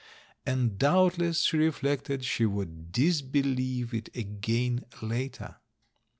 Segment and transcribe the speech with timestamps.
[0.47, 5.57] And doubtless, she reflected, she would dis believe it again later!